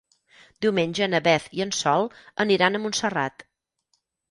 Diumenge 0.65 1.07
na 1.11 1.19
Beth 1.27 1.45
i 1.59 1.61
en 1.67 1.75
Sol 1.81 2.09
aniran 2.47 2.75
a 2.75 2.83
Montserrat. 2.87 3.49